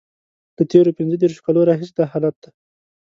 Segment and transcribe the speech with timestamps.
[0.57, 2.49] له تېرو پنځه دیرشو کالو راهیسې دا حالت دی.